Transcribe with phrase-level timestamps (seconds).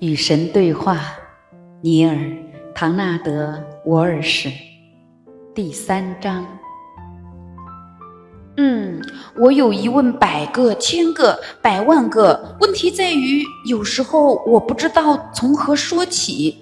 [0.00, 1.00] 与神对话，
[1.80, 2.14] 尼尔·
[2.74, 3.54] 唐纳德·
[3.86, 4.52] 沃尔什，
[5.54, 6.46] 第三章。
[8.56, 9.02] 嗯，
[9.36, 16.58] 我有疑问百个、千个、百万个，问题在于有时候我不知道从何说起。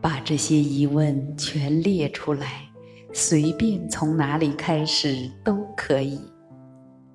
[0.00, 2.62] 把这些疑问全列出来，
[3.12, 6.20] 随便从哪里开始都可以。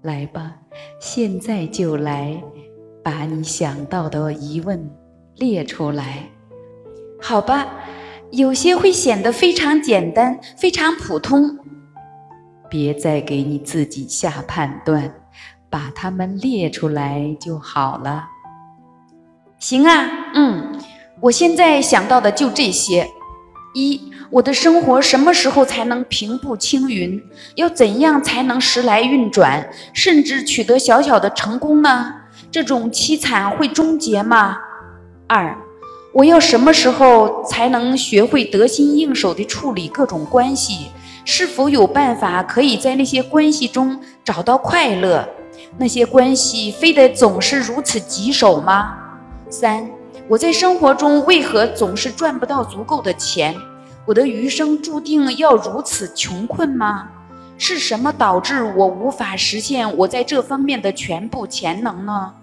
[0.02, 0.56] 来吧，
[1.02, 2.42] 现在就来。
[3.04, 4.90] 把你想到的疑问
[5.36, 6.30] 列出来，
[7.22, 7.68] 好吧？
[8.32, 11.60] 有些会显得非常简单，非常普通。
[12.70, 15.14] 别再给你自己下判断，
[15.70, 18.30] 把它们列出来就好了。
[19.60, 20.80] 行啊，嗯，
[21.22, 23.08] 我现在想到的就这些：
[23.76, 27.22] 一，我的生活什么时候才能平步青云？
[27.56, 32.23] 要怎样才能时来运转，甚至取得小小的成功呢？
[32.54, 34.60] 这种凄惨会终结吗？
[35.26, 35.58] 二，
[36.14, 40.90] 我要什么时候才能学会得心应手地处理各种关系？
[41.26, 45.28] 是否有办法可以在那些关系中找到快乐？
[45.80, 48.98] 那些关系非得总是如此棘手吗？
[49.50, 49.90] 三，
[50.28, 53.56] 我在生活中为何总是赚不到足够的钱？
[54.06, 57.10] 我的余生注定要如此穷困吗？
[57.58, 62.34] 是什么导致我无法实现我在这方面的全部潜能呢？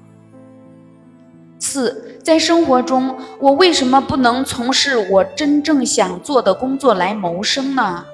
[1.61, 8.05] 四，在生活中，我为什么不能从事我真正想做的工作来谋生呢？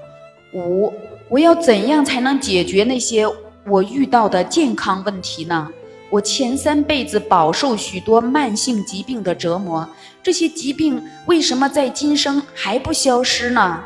[0.52, 0.92] 五，
[1.28, 3.24] 我要怎样才能解决那些
[3.68, 5.68] 我遇到的健康问题呢？
[6.10, 9.88] 我前三辈子饱受许多慢性疾病的折磨，
[10.22, 13.84] 这些疾病为什么在今生还不消失呢？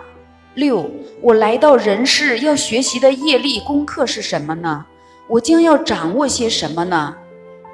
[0.55, 4.87] 六，我来到人世要学习的业力功课是什么呢？
[5.29, 7.15] 我将要掌握些什么呢？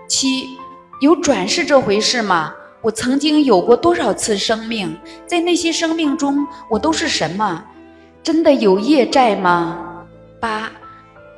[0.08, 0.55] 七。
[1.00, 2.54] 有转世这回事吗？
[2.80, 4.96] 我曾经有过多少次生命？
[5.26, 7.62] 在那些生命中，我都是什么？
[8.22, 10.06] 真的有业债吗？
[10.40, 10.70] 八，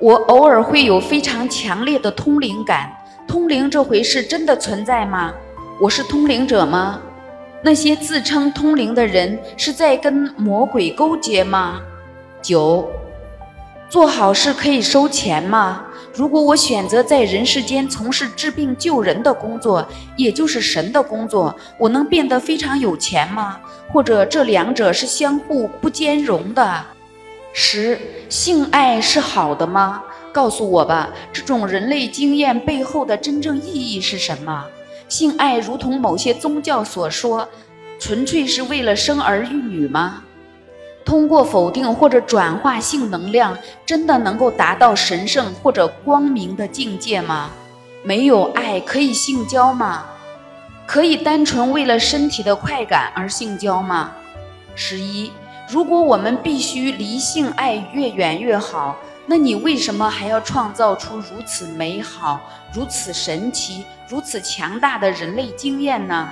[0.01, 2.93] 我偶尔会有非常强烈的通灵感，
[3.27, 5.33] 通灵这回事真的存在吗？
[5.81, 7.01] 我是通灵者吗？
[7.61, 11.81] 那些自称通灵的人是在跟魔鬼勾结吗？
[12.41, 12.89] 九，
[13.89, 15.83] 做好事可以收钱吗？
[16.19, 19.87] 如果我选择在人世间从事治病救人的工作，
[20.17, 23.61] 也就是神的工作，我能变得非常有钱吗？
[23.93, 26.85] 或者这两者是相互不兼容的？
[27.53, 27.97] 十，
[28.29, 30.03] 性爱是好的吗？
[30.33, 34.65] 告诉我吧，这种人类经验背后的真正意义是什么？
[35.09, 37.49] 性爱如同某些宗教所说，
[38.01, 40.25] 纯粹是为了生儿育女吗？
[41.09, 47.49] 通过否定或者转化性能量，真的能够达到神圣或者光明的境界吗？
[48.03, 50.05] 没有爱可以性交吗？
[50.87, 54.13] 可以单纯为了身体的快感而性交吗？
[54.75, 55.33] 十一，
[55.71, 58.95] 如果我们必须离性爱越远越好，
[59.25, 62.39] 那你为什么还要创造出如此美好、
[62.71, 66.29] 如此神奇、如此强大的人类经验呢？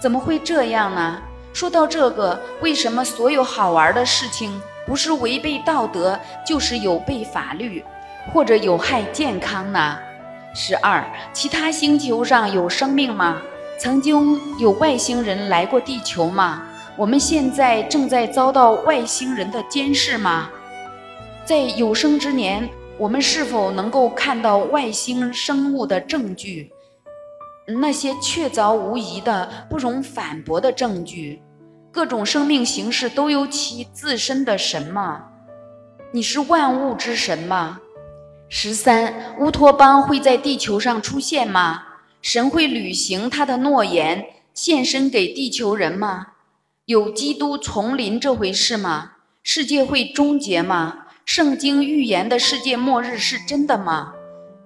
[0.00, 1.22] 怎么会这样呢？
[1.56, 7.82] 说到这个，为什么所有好玩的事情不是违背道德，就是有悖法律，
[8.30, 9.96] 或者有害健康呢？
[10.54, 11.02] 十二，
[11.32, 13.40] 其他星球上有生命吗？
[13.78, 16.62] 曾经有外星人来过地球吗？
[16.94, 20.50] 我们现在正在遭到外星人的监视吗？
[21.46, 22.68] 在有生之年，
[22.98, 26.70] 我们是否能够看到外星生物的证据？
[27.66, 31.40] 那些确凿无疑的、不容反驳的证据？
[31.96, 35.28] 各种生命形式都有其自身的神吗？
[36.12, 37.80] 你是万物之神吗？
[38.50, 41.84] 十三，乌托邦会在地球上出现吗？
[42.20, 46.26] 神会履行他的诺言，献身给地球人吗？
[46.84, 49.12] 有基督丛林这回事吗？
[49.42, 51.06] 世界会终结吗？
[51.24, 54.12] 圣经预言的世界末日是真的吗？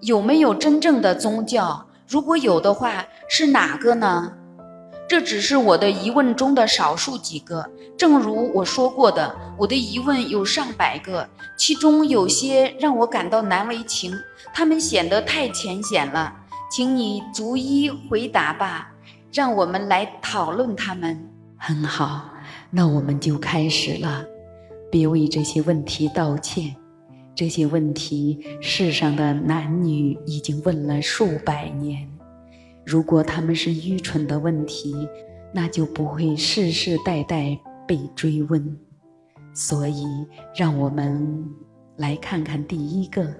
[0.00, 1.86] 有没有真正的宗教？
[2.08, 4.32] 如果有的话，是哪个呢？
[5.10, 7.68] 这只是我的疑问中的少数几个。
[7.98, 11.28] 正如我说过的，我的疑问有上百个，
[11.58, 14.14] 其中有些让我感到难为情，
[14.54, 16.32] 他们显得太浅显了。
[16.70, 18.92] 请你逐一回答吧，
[19.32, 21.28] 让我们来讨论他们。
[21.56, 22.30] 很好，
[22.70, 24.24] 那我们就开始了。
[24.92, 26.76] 别为这些问题道歉，
[27.34, 32.08] 这些问题世上的男女已经问了数百年。
[32.84, 34.94] 如果他们是愚蠢的问题，
[35.54, 38.78] 那就不会世世代代被追问。
[39.52, 40.04] 所以，
[40.56, 41.44] 让我们
[41.96, 43.34] 来看看第一个：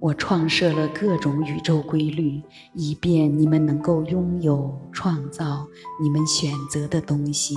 [0.00, 2.42] 我创设了各种宇宙规律，
[2.74, 5.66] 以便你们能够拥有、创造
[6.02, 7.54] 你们选择的东西。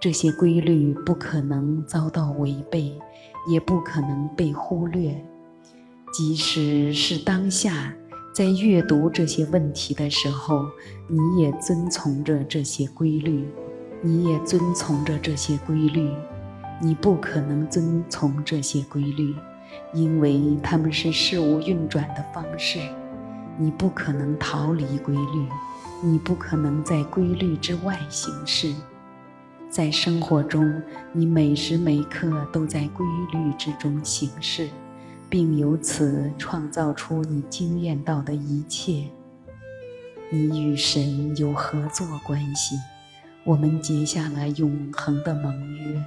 [0.00, 2.92] 这些规律不可能遭到违背，
[3.50, 5.24] 也不可能被忽略。
[6.12, 7.92] 即使是当下，
[8.34, 10.66] 在阅读这些问题的时候，
[11.06, 13.48] 你也遵从着这些规律，
[14.02, 16.10] 你也遵从着这些规律。
[16.82, 19.32] 你不可能遵从这些规律，
[19.92, 22.80] 因为它们是事物运转的方式。
[23.56, 25.48] 你不可能逃离规律，
[26.02, 28.74] 你不可能在规律之外行事。
[29.70, 30.82] 在生活中，
[31.12, 34.68] 你每时每刻都在规律之中行事，
[35.28, 39.04] 并由此创造出你惊艳到的一切。
[40.30, 42.76] 你与神有合作关系，
[43.44, 46.02] 我们结下了永恒的盟约。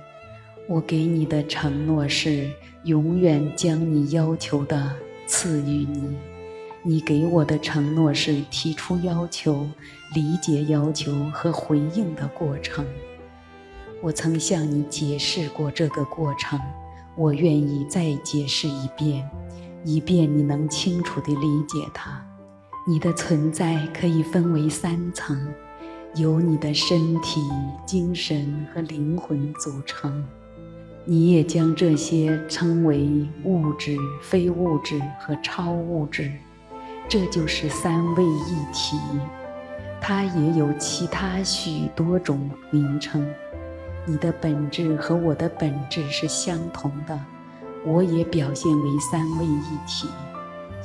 [0.68, 2.50] 我给你的承诺是
[2.84, 4.94] 永远将你要求的
[5.26, 6.18] 赐予你。
[6.84, 9.68] 你给我的承诺是提出要求、
[10.14, 12.86] 理解要求和回应的过程。
[14.02, 16.60] 我曾向你解释过这个过程，
[17.18, 19.28] 我愿意再解释一遍，
[19.84, 22.24] 以便你能清楚地理解它。
[22.88, 25.36] 你的存在可以分为三层，
[26.16, 27.42] 由你的身体、
[27.86, 30.24] 精神和灵魂组成。
[31.06, 36.32] 你也将这些称为物质、非物质和超物质，
[37.10, 38.98] 这就是三位一体。
[40.00, 43.28] 它也有其他许多种名称。
[44.10, 47.20] 你的本质和我的本质是相同的，
[47.86, 50.08] 我也表现为三位一体。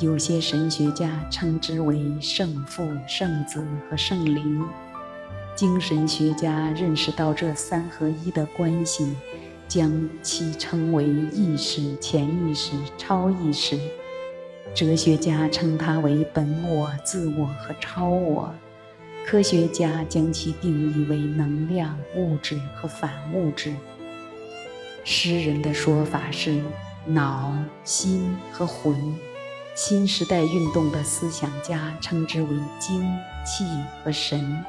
[0.00, 4.64] 有些神学家称之为圣父、圣子和圣灵。
[5.54, 9.14] 精神学家认识到这三合一的关系，
[9.68, 13.78] 将其称为意识、潜意识、超意识。
[14.74, 18.52] 哲学家称它为本我、自我和超我。
[19.26, 23.74] 科学家将其定义为能量、物质和反物质。
[25.04, 26.60] 诗人的说法是
[27.06, 28.94] 脑、心和魂。
[29.74, 32.48] 新时代运动的思想家称之为
[32.78, 33.02] 精、
[33.46, 33.64] 气
[34.04, 34.62] 和神。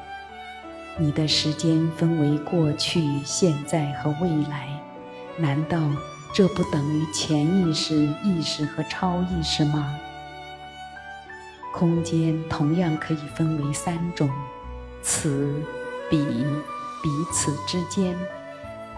[0.98, 4.70] 你的时间分为过去、现在和未来，
[5.38, 5.78] 难道
[6.34, 10.00] 这不等于潜意识、意识和超意识吗？
[11.74, 14.30] 空间同样可以分为三种：
[15.02, 15.62] 此、
[16.10, 16.18] 彼、
[17.02, 18.16] 彼此之间。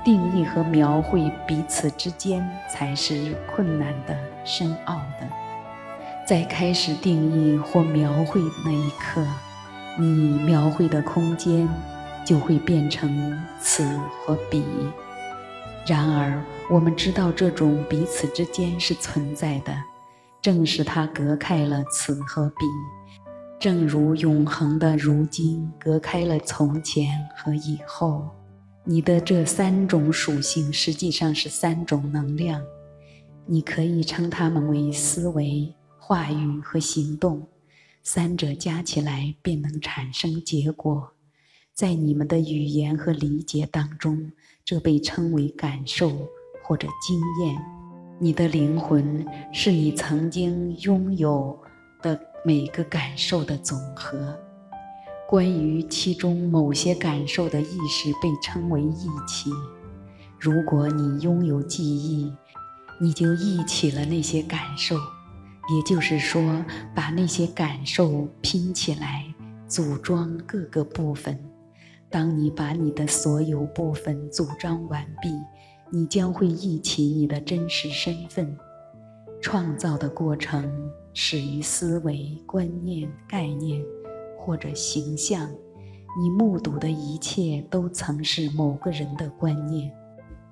[0.04, 5.28] 定义和描绘彼此之间才是困难的、深奥的。
[6.28, 9.26] 在开始定义或描绘那一刻，
[9.98, 10.06] 你
[10.46, 11.68] 描绘的空间
[12.24, 13.84] 就会变成此
[14.24, 14.64] 或彼。
[15.88, 16.40] 然而，
[16.70, 19.76] 我们知道这种彼此之间是存在的。
[20.46, 22.68] 正是它隔开了此和彼，
[23.60, 28.30] 正如永恒的如今隔开了从前和以后。
[28.84, 32.62] 你的这三种属性实际上是三种能量，
[33.48, 37.48] 你可以称它们为思维、话语和行动，
[38.04, 41.14] 三者加起来便能产生结果。
[41.74, 44.32] 在你们的语言和理解当中，
[44.64, 46.12] 这被称为感受
[46.64, 47.75] 或者经验。
[48.18, 51.58] 你的灵魂是你曾经拥有
[52.02, 54.34] 的每个感受的总和。
[55.28, 59.50] 关于其中某些感受的意识被称为忆起。
[60.40, 62.32] 如果你拥有记忆，
[63.02, 66.64] 你就忆起了那些感受，也就是说，
[66.96, 69.26] 把那些感受拼起来，
[69.68, 71.38] 组装各个部分。
[72.10, 75.30] 当你把你的所有部分组装完毕。
[75.90, 78.58] 你将会忆起你的真实身份。
[79.42, 80.72] 创造的过程
[81.14, 83.80] 始于思维、观念、概念
[84.38, 85.50] 或者形象。
[86.18, 89.92] 你目睹的一切都曾是某个人的观念。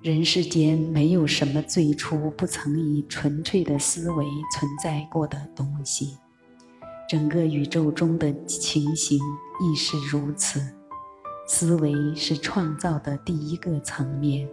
[0.02, 6.18] 人世间没有什么最初不曾以纯粹的思维存在过的东西。
[7.10, 9.18] 整个宇宙中的情形
[9.62, 10.62] 亦是如此。
[11.48, 14.48] 思维是创造的第一个层面。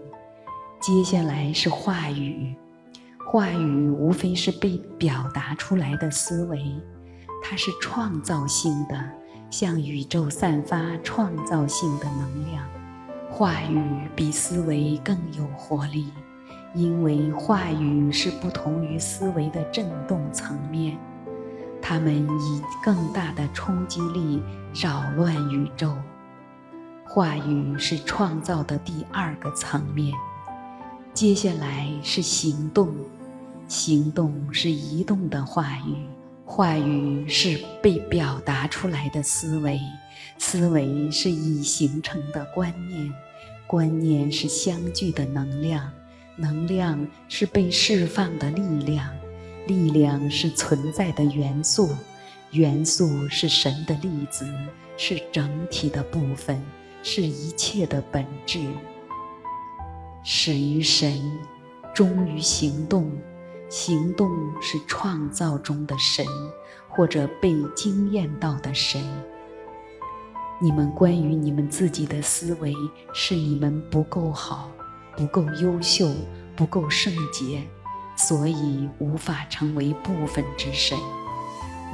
[0.80, 2.56] 接下来是话语，
[3.30, 6.58] 话语无非是被表达出来的思维，
[7.44, 8.98] 它是创造性的，
[9.50, 12.66] 向宇宙散发创造性的能量。
[13.28, 16.10] 话语比思维更有活力，
[16.74, 20.98] 因为话语是不同于思维的振动层面，
[21.82, 24.42] 它们以更大的冲击力
[24.74, 25.94] 扰乱宇宙。
[27.04, 30.14] 话语是创造的第二个层面。
[31.12, 32.94] 接下来是行动，
[33.68, 35.96] 行动是移动的话语，
[36.46, 39.78] 话语是被表达出来的思维，
[40.38, 43.12] 思维是已形成的观念，
[43.66, 45.92] 观念是相聚的能量，
[46.36, 49.12] 能量是被释放的力量，
[49.66, 51.90] 力量是存在的元素，
[52.52, 54.48] 元素是神的粒子，
[54.96, 56.62] 是整体的部分，
[57.02, 58.60] 是一切的本质。
[60.22, 61.20] 始于神，
[61.94, 63.10] 终于行动。
[63.68, 64.28] 行动
[64.60, 66.26] 是创造中的神，
[66.88, 69.00] 或者被惊艳到的神。
[70.60, 72.74] 你们关于你们自己的思维
[73.14, 74.68] 是你们不够好、
[75.16, 76.12] 不够优秀、
[76.56, 77.62] 不够圣洁，
[78.16, 80.98] 所以无法成为部分之神，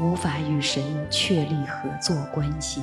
[0.01, 2.83] 无法与神确立合作关系。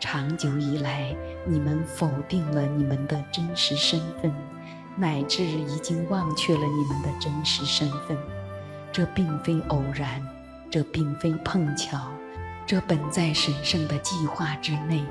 [0.00, 1.14] 长久以来，
[1.46, 4.32] 你们否定了你们的真实身份。
[5.00, 8.18] 乃至已经忘却了你们的真实身份，
[8.90, 10.20] 这并非偶然，
[10.68, 12.10] 这并非碰巧，
[12.66, 15.04] 这本在神圣的计划之内。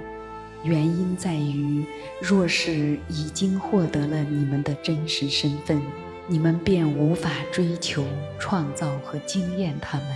[0.62, 1.86] 原因在于，
[2.20, 5.82] 若是已经获得了你们的真实身份，
[6.28, 8.04] 你们便无法追求、
[8.38, 10.08] 创造和经验他们。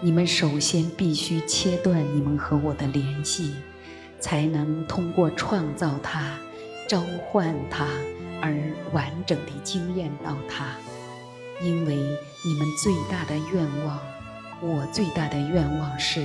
[0.00, 3.54] 你们首先必须切断你们和我的联系，
[4.20, 6.38] 才能通过创造它、
[6.86, 7.00] 召
[7.30, 7.86] 唤它。
[8.42, 8.54] 而
[8.92, 10.66] 完整地惊艳到它，
[11.62, 13.98] 因为你们最大的愿望，
[14.60, 16.20] 我最大的愿望是，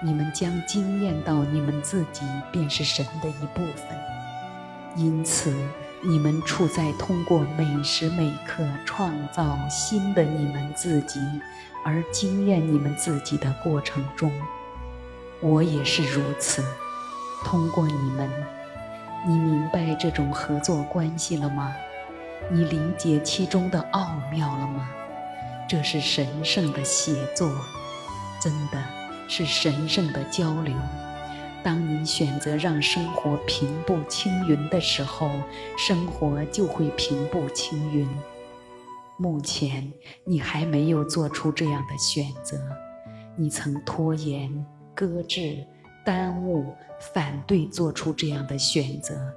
[0.00, 2.22] 你们将惊艳到你们自己
[2.52, 3.98] 便是神的一部分。
[4.96, 5.52] 因此，
[6.00, 11.18] 你们处在通过每时每刻创造新的你们自己
[11.84, 14.32] 而惊艳你们自己的过程中。
[15.40, 16.64] 我也是如此，
[17.44, 18.28] 通过你们。
[19.26, 21.74] 你明白这种合作关系了吗？
[22.50, 24.88] 你理解其中的奥妙了吗？
[25.68, 27.50] 这是神圣的写作，
[28.40, 28.82] 真的
[29.28, 30.74] 是神圣的交流。
[31.62, 35.30] 当你选择让生活平步青云的时候，
[35.76, 38.08] 生活就会平步青云。
[39.18, 39.92] 目前
[40.24, 42.58] 你还没有做出这样的选择，
[43.36, 45.66] 你曾拖延、搁置。
[46.04, 46.74] 耽误、
[47.12, 49.30] 反对做出这样的选择。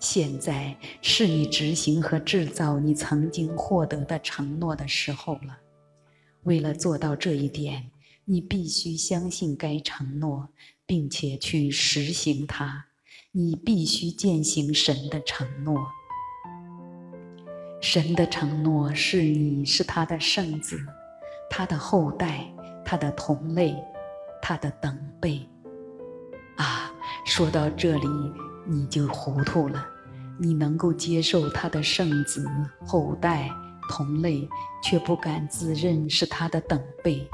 [0.00, 5.58] 现在是你执行和制造你曾经获得的承诺的时候了。
[6.42, 7.92] 为了做到这一点，
[8.24, 10.48] 你必须相信该承诺，
[10.84, 12.86] 并且去实行它。
[13.30, 15.86] 你必须践行神的承诺。
[17.80, 20.78] 神的承诺是你是他的圣子，
[21.50, 22.40] 他的后代，
[22.84, 23.76] 他的同类，
[24.42, 25.46] 他的等辈。
[26.56, 26.90] 啊，
[27.26, 28.08] 说到这里
[28.64, 29.86] 你就糊涂了。
[30.38, 32.46] 你能够接受他的圣子
[32.86, 33.50] 后代
[33.88, 34.46] 同类，
[34.82, 37.26] 却不敢自认是他的等辈，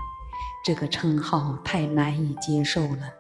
[0.65, 3.13] 这个称号太难以接受了，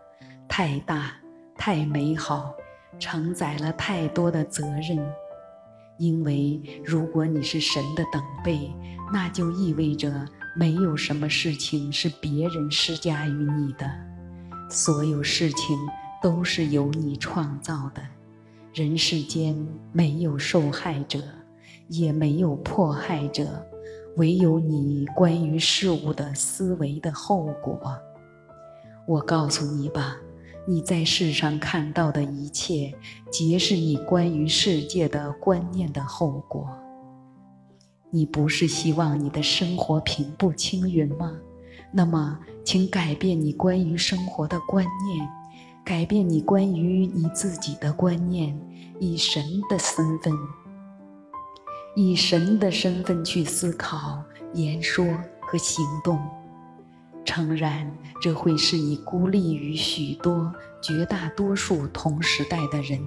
[0.48, 1.12] 太大，
[1.56, 2.52] 太美好，
[2.98, 5.04] 承载了太多的责任。
[5.98, 8.70] 因为如果你是神的等辈，
[9.12, 13.90] 那就意味着没有什么事情是别人施加于你的。
[14.70, 15.78] 所有事情
[16.22, 18.02] 都是由你创造的，
[18.72, 19.54] 人世间
[19.92, 21.20] 没有受害者，
[21.88, 23.64] 也没有迫害者，
[24.16, 27.80] 唯有你关于事物的思维的后果。
[29.06, 30.16] 我告诉你吧，
[30.64, 32.94] 你在世上看到的一切，
[33.32, 36.68] 皆是你关于世界的观念的后果。
[38.10, 41.32] 你不是希望你的生活平步青云吗？
[41.90, 45.28] 那么，请改变你关于生活的观念，
[45.84, 48.56] 改变你关于你自己的观念，
[49.00, 50.32] 以神的身份，
[51.96, 54.22] 以神的身份去思考、
[54.54, 55.04] 言说
[55.40, 56.20] 和行动。
[57.24, 63.00] 诚然，这会是你孤立于许多、绝大多数同时代的人，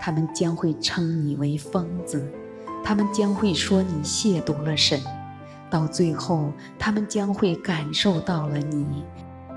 [0.00, 2.30] 他们将会称你为疯子，
[2.84, 5.00] 他们将会说你亵渎了神。
[5.68, 8.86] 到最后，他们将会感受到了你，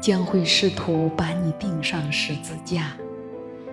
[0.02, 2.94] 将会试图把你钉上十字架。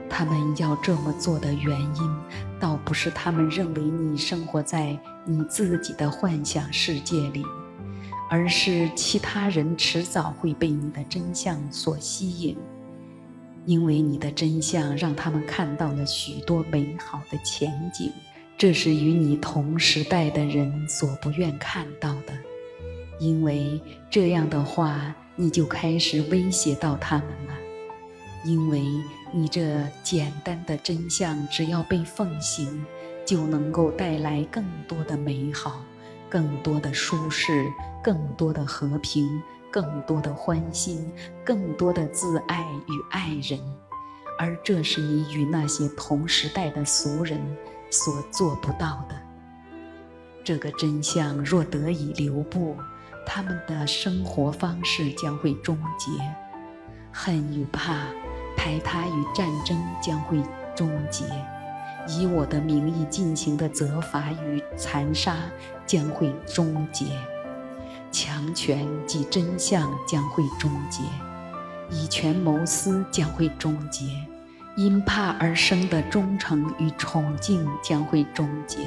[0.09, 2.17] 他们要这么做的原因，
[2.61, 7.43] 倒不是他们认为你生活在你自己的幻想世界里，
[8.29, 12.57] 而是其他人迟早会被你的真相所吸引，
[13.65, 18.13] 因为你的真相让他们看到了许多美好的前景。
[18.59, 22.33] 这是与你同时代的人所不愿看到的，
[23.21, 23.81] 因为
[24.11, 27.55] 这样的话，你就开始威胁到他们了。
[28.47, 28.83] 因为
[29.33, 32.83] 你这简单的真相，只要被奉行，
[33.27, 35.85] 就能够带来更多的美好，
[36.29, 41.13] 更多的舒适，更多的和平，更多的欢心，
[41.45, 43.59] 更多的自爱与爱人。
[44.39, 47.41] 而这是你与那些同时代的俗人
[47.91, 49.17] 所做不到的。
[50.45, 52.77] 这个真相若得以留步，
[53.27, 56.11] 他们的生活方式将会终结，
[57.11, 58.07] 恨与怕、
[58.57, 60.41] 排他与战争将会
[60.75, 61.25] 终结，
[62.07, 65.35] 以我的名义进行的责罚与残杀
[65.87, 67.05] 将会终结，
[68.11, 71.03] 强权及真相将会终结。
[71.89, 74.05] 以权谋私将会终结，
[74.77, 78.79] 因怕而生的忠诚与崇敬将会终结。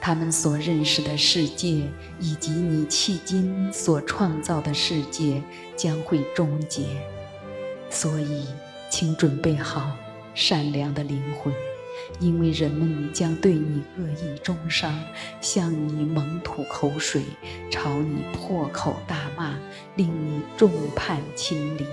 [0.00, 1.86] 他们所认识的世界，
[2.18, 5.42] 以及你迄今所创造的世界，
[5.76, 6.86] 将会终结。
[7.90, 8.46] 所以，
[8.90, 9.92] 请准备好
[10.34, 11.54] 善良的灵魂，
[12.18, 14.98] 因为人们将对你恶意中伤，
[15.40, 17.22] 向你猛吐口水，
[17.70, 19.54] 朝你破口大骂，
[19.96, 21.86] 令你众叛亲离。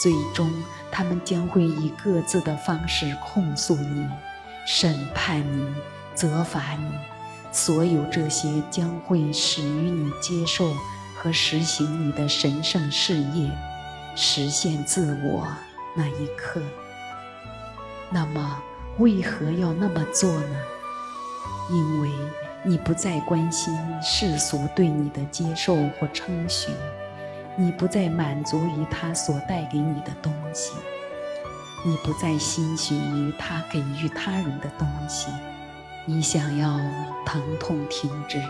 [0.00, 0.50] 最终，
[0.92, 4.06] 他们将会以各自的方式控诉你、
[4.66, 5.66] 审判你、
[6.14, 6.92] 责罚你。
[7.50, 10.72] 所有这些将会始于你接受
[11.16, 13.50] 和实行你的神圣事业，
[14.14, 15.48] 实现自我
[15.96, 16.62] 那一刻。
[18.10, 18.62] 那么，
[18.98, 20.56] 为何要那么做呢？
[21.70, 22.10] 因为
[22.64, 26.70] 你不再关心世俗对你的接受或称许。
[27.56, 30.74] 你不再满足于他所带给你的东西，
[31.84, 35.28] 你不再欣喜于他给予他人的东西，
[36.04, 36.78] 你想要
[37.26, 38.40] 疼痛停止，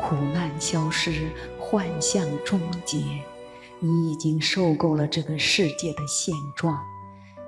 [0.00, 2.96] 苦难消失，幻象终结。
[3.78, 6.82] 你已经受够了这个世界的现状，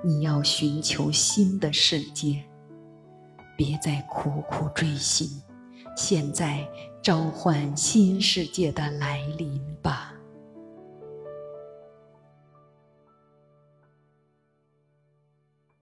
[0.03, 2.43] 你要寻求新的世界。
[3.57, 5.27] 别再苦苦追寻，
[5.97, 6.65] 现在
[7.01, 10.13] 召唤新世界的来临吧。